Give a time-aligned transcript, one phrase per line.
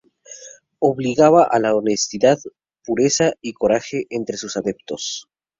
[0.79, 2.39] Obligaba a la honestidad,
[2.83, 5.29] pureza y coraje entre sus adeptos.